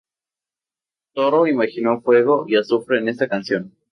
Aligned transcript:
Toro 1.13 1.45
imaginó 1.45 2.01
fuego 2.01 2.45
y 2.47 2.55
azufre 2.55 2.97
en 2.97 3.09
esta 3.09 3.27
canción. 3.27 3.75